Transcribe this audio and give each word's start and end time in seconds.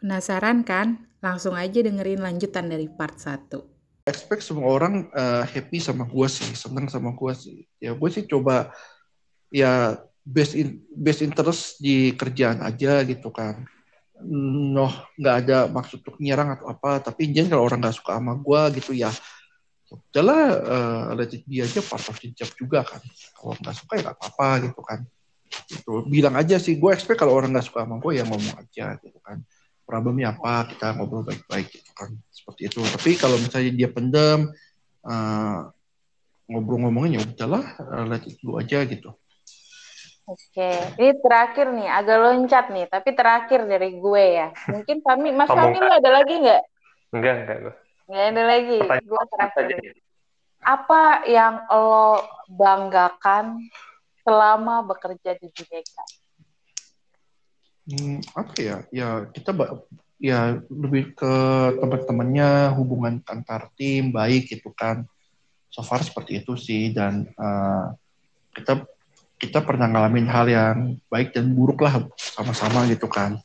Penasaran 0.00 0.64
kan? 0.64 0.96
Langsung 1.20 1.52
aja 1.52 1.84
dengerin 1.84 2.24
lanjutan 2.24 2.72
dari 2.72 2.88
part 2.88 3.20
1. 3.20 3.52
expect 4.08 4.42
semua 4.42 4.66
orang 4.66 5.06
uh, 5.12 5.44
happy 5.46 5.78
sama 5.78 6.08
gue 6.08 6.26
sih, 6.26 6.50
seneng 6.56 6.88
sama 6.88 7.12
gue 7.12 7.32
sih. 7.36 7.68
Ya 7.78 7.92
gue 7.92 8.08
sih 8.10 8.24
coba 8.24 8.72
ya 9.52 10.00
best 10.24 10.56
in, 10.56 10.82
best 10.90 11.20
interest 11.20 11.78
di 11.78 12.16
kerjaan 12.16 12.64
aja 12.64 13.04
gitu 13.04 13.28
kan. 13.28 13.68
Noh 14.74 14.90
nggak 15.14 15.36
ada 15.46 15.58
maksud 15.68 16.02
untuk 16.02 16.16
nyerang 16.18 16.56
atau 16.56 16.72
apa, 16.72 16.98
tapi 17.04 17.30
jangan 17.30 17.54
kalau 17.54 17.64
orang 17.68 17.78
nggak 17.84 17.96
suka 18.00 18.18
sama 18.18 18.34
gue 18.40 18.60
gitu 18.82 18.92
ya, 18.96 19.12
udahlah 19.92 20.42
uh, 20.58 21.02
let 21.14 21.30
aja 21.36 21.80
part 21.84 22.04
of 22.08 22.16
the 22.18 22.32
job 22.34 22.50
juga 22.56 22.82
kan. 22.82 23.04
Kalau 23.36 23.54
nggak 23.60 23.76
suka 23.76 23.92
ya 23.94 24.02
nggak 24.10 24.16
apa-apa 24.16 24.48
gitu 24.64 24.80
kan. 24.80 25.00
Itu 25.70 25.92
bilang 26.08 26.34
aja 26.34 26.56
sih, 26.56 26.80
gue 26.80 26.90
expect 26.90 27.20
kalau 27.20 27.36
orang 27.36 27.52
nggak 27.52 27.68
suka 27.68 27.84
sama 27.86 28.00
gue 28.02 28.12
ya 28.16 28.24
ngomong 28.26 28.56
aja 28.58 28.96
gitu 28.98 29.20
kan 29.22 29.44
problemnya 29.90 30.30
apa 30.30 30.70
kita 30.70 30.94
ngobrol 30.94 31.26
baik-baik 31.26 31.66
gitu 31.66 31.90
kan 31.98 32.14
seperti 32.30 32.70
itu 32.70 32.80
tapi 32.86 33.18
kalau 33.18 33.34
misalnya 33.42 33.74
dia 33.74 33.90
pendem 33.90 34.46
uh, 35.02 35.66
ngobrol-ngomongnya 36.46 37.18
ya 37.18 37.26
udahlah 37.26 37.64
uh, 37.82 38.06
let 38.06 38.22
it 38.30 38.38
go 38.38 38.62
aja 38.62 38.86
gitu 38.86 39.10
Oke, 40.30 40.70
ini 40.94 41.10
terakhir 41.18 41.74
nih, 41.74 41.90
agak 41.90 42.22
loncat 42.22 42.70
nih, 42.70 42.86
tapi 42.86 43.18
terakhir 43.18 43.66
dari 43.66 43.98
gue 43.98 44.24
ya. 44.38 44.54
Mungkin 44.70 45.02
kami, 45.02 45.34
Mas 45.34 45.50
Fahmi 45.50 45.74
lu 45.74 45.90
ada 45.90 46.06
lagi 46.06 46.34
nggak? 46.38 46.62
Enggak, 47.10 47.34
enggak. 47.50 47.76
Nggak 48.06 48.24
ada 48.30 48.42
lagi. 48.46 48.78
Gue 49.10 49.22
terakhir. 49.26 49.66
Apa 50.62 51.26
yang 51.26 51.66
lo 51.66 52.22
banggakan 52.46 53.58
selama 54.22 54.86
bekerja 54.86 55.34
di 55.34 55.50
Bineka? 55.50 56.04
Hmm, 57.90 58.18
apa 58.38 58.54
ya? 58.62 58.76
Ya 58.94 59.08
kita 59.34 59.50
ya 60.20 60.60
lebih 60.68 61.16
ke 61.16 61.34
teman-temannya 61.80 62.76
hubungan 62.76 63.24
antar 63.24 63.72
tim 63.74 64.12
baik 64.12 64.52
gitu 64.52 64.70
kan. 64.76 65.08
So 65.72 65.80
far 65.80 66.04
seperti 66.04 66.44
itu 66.44 66.54
sih 66.60 66.92
dan 66.92 67.30
uh, 67.40 67.94
kita 68.52 68.84
kita 69.40 69.64
pernah 69.64 69.88
ngalamin 69.88 70.28
hal 70.28 70.46
yang 70.52 70.78
baik 71.08 71.32
dan 71.32 71.56
buruk 71.56 71.80
lah 71.80 72.04
sama-sama 72.20 72.84
gitu 72.92 73.08
kan. 73.08 73.40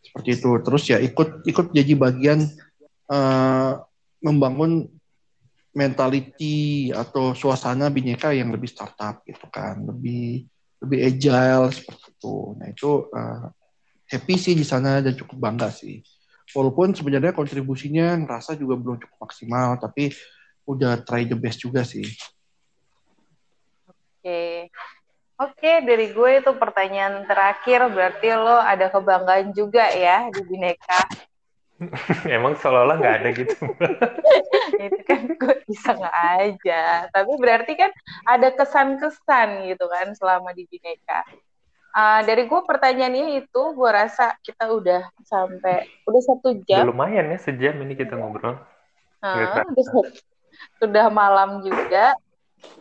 Seperti 0.00 0.38
itu. 0.38 0.50
Terus 0.62 0.82
ya 0.86 0.98
ikut 1.02 1.42
ikut 1.42 1.74
jadi 1.74 1.92
bagian 1.98 2.46
uh, 3.10 3.82
membangun 4.22 4.86
mentality 5.76 6.88
atau 6.94 7.36
suasana 7.36 7.92
bineka 7.92 8.32
yang 8.32 8.54
lebih 8.54 8.70
startup 8.70 9.26
gitu 9.26 9.50
kan. 9.50 9.82
Lebih 9.82 10.46
lebih 10.86 10.98
agile 11.02 11.74
seperti 11.74 12.14
itu. 12.14 12.36
Nah 12.54 12.66
itu 12.70 12.90
uh, 13.10 13.50
happy 14.06 14.34
sih 14.38 14.54
di 14.54 14.62
sana 14.66 15.02
dan 15.02 15.14
cukup 15.14 15.38
bangga 15.38 15.70
sih. 15.70 16.02
Walaupun 16.54 16.94
sebenarnya 16.94 17.34
kontribusinya 17.34 18.14
ngerasa 18.22 18.54
juga 18.54 18.78
belum 18.78 19.02
cukup 19.02 19.18
maksimal, 19.26 19.76
tapi 19.82 20.14
udah 20.66 21.02
try 21.02 21.26
the 21.26 21.34
best 21.34 21.62
juga 21.62 21.82
sih. 21.82 22.06
Oke. 23.90 24.70
Oke, 25.36 25.84
dari 25.84 26.16
gue 26.16 26.30
itu 26.40 26.52
pertanyaan 26.56 27.28
terakhir, 27.28 27.92
berarti 27.92 28.32
lo 28.32 28.56
ada 28.56 28.88
kebanggaan 28.88 29.52
juga 29.52 29.84
ya 29.92 30.32
di 30.32 30.40
Bineka. 30.48 31.02
Emang 32.36 32.56
seolah-olah 32.56 32.96
nggak 32.96 33.16
ada 33.20 33.28
gitu. 33.36 33.54
itu 34.88 35.00
kan 35.04 35.28
gue 35.28 35.54
bisa 35.68 35.92
nggak 35.92 36.16
aja. 36.40 36.82
Tapi 37.12 37.32
berarti 37.36 37.72
kan 37.76 37.92
ada 38.24 38.48
kesan-kesan 38.48 39.68
gitu 39.68 39.84
kan 39.92 40.08
selama 40.16 40.56
di 40.56 40.64
Bineka. 40.72 41.20
Uh, 41.96 42.20
dari 42.28 42.44
gue 42.44 42.60
pertanyaannya 42.60 43.40
itu 43.40 43.62
gue 43.72 43.88
rasa 43.88 44.36
kita 44.44 44.68
udah 44.68 45.08
sampai 45.24 45.88
udah 46.04 46.22
satu 46.28 46.52
jam. 46.68 46.84
Udah 46.84 46.92
lumayan 46.92 47.32
ya 47.32 47.40
sejam 47.40 47.80
ini 47.80 47.96
kita 47.96 48.20
ngobrol. 48.20 48.60
Uh, 49.24 49.64
udah, 49.72 50.12
sudah 50.76 51.06
malam 51.08 51.64
juga. 51.64 52.12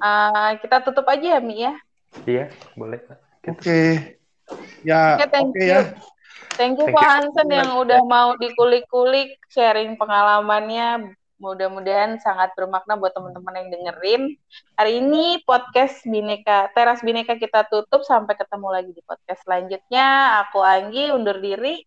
Uh, 0.04 0.60
kita 0.60 0.84
tutup 0.84 1.08
aja 1.08 1.40
ya 1.40 1.40
Mi 1.40 1.64
ya. 1.64 1.74
Iya 2.28 2.52
boleh. 2.76 3.00
Oke. 3.48 3.56
Okay. 3.56 3.88
Ya. 4.84 5.16
Oke 5.16 5.24
okay, 5.24 5.30
thank 5.32 5.50
okay, 5.56 5.64
you. 5.64 5.72
Ya. 5.72 5.80
Thank 6.56 6.76
you 6.84 6.88
Pak 6.92 7.08
Hansen 7.08 7.48
yang 7.52 7.72
udah 7.80 8.04
mau 8.04 8.36
dikulik-kulik 8.36 9.40
sharing 9.48 9.96
pengalamannya 9.96 11.16
Mudah-mudahan 11.36 12.16
sangat 12.24 12.56
bermakna 12.56 12.96
buat 12.96 13.12
teman-teman 13.12 13.60
yang 13.60 13.70
dengerin. 13.76 14.22
Hari 14.80 15.04
ini 15.04 15.44
podcast 15.44 16.00
Bineka 16.08 16.72
Teras 16.72 17.04
Bineka 17.04 17.36
kita 17.36 17.68
tutup 17.68 18.08
sampai 18.08 18.40
ketemu 18.40 18.68
lagi 18.72 18.92
di 18.96 19.04
podcast 19.04 19.44
selanjutnya. 19.44 20.40
Aku 20.48 20.64
Anggi 20.64 21.12
undur 21.12 21.36
diri. 21.44 21.84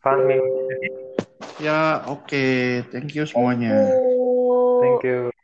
Fahmi. 0.00 0.40
Ya, 1.60 2.08
oke. 2.08 2.24
Okay. 2.24 2.88
Thank 2.88 3.12
you 3.12 3.28
semuanya. 3.28 3.84
Thank 3.84 4.00
you. 4.00 4.80
Thank 4.80 5.02
you. 5.04 5.35